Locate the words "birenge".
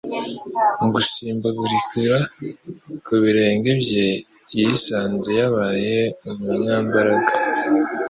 3.23-3.71